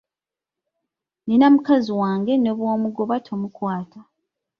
[1.23, 3.99] Nnina mukazi wange ne bw'omugoba tomukwata.